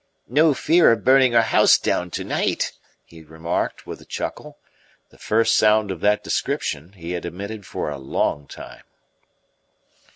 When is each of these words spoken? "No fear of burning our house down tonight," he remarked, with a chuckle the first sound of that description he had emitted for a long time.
"No 0.29 0.55
fear 0.55 0.91
of 0.91 1.03
burning 1.03 1.35
our 1.35 1.43
house 1.43 1.77
down 1.77 2.09
tonight," 2.09 2.71
he 3.05 3.21
remarked, 3.23 3.85
with 3.85 4.01
a 4.01 4.03
chuckle 4.05 4.57
the 5.11 5.19
first 5.19 5.55
sound 5.55 5.91
of 5.91 5.99
that 6.01 6.23
description 6.23 6.93
he 6.93 7.11
had 7.11 7.23
emitted 7.23 7.67
for 7.67 7.91
a 7.91 7.99
long 7.99 8.47
time. 8.47 8.81